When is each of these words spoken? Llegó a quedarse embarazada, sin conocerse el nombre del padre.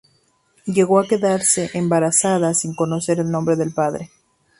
Llegó 0.65 0.97
a 0.99 1.07
quedarse 1.07 1.69
embarazada, 1.75 2.55
sin 2.55 2.73
conocerse 2.73 3.21
el 3.21 3.29
nombre 3.29 3.55
del 3.55 3.71
padre. 3.71 4.09